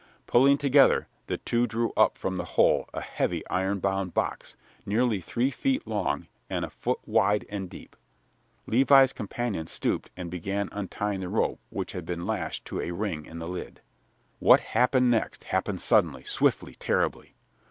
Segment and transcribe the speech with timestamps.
[0.25, 5.21] Pulling together, the two drew up from the hole a heavy iron bound box, nearly
[5.21, 7.95] three feet long and a foot wide and deep.
[8.65, 13.27] Levi's companion stooped and began untying the rope which had been lashed to a ring
[13.27, 13.79] in the lid.
[14.39, 15.13] What next happened
[15.45, 17.35] happened suddenly, swiftly, terribly.